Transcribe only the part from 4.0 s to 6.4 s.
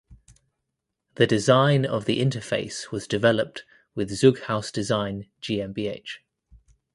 Zeughaus Design GmbH.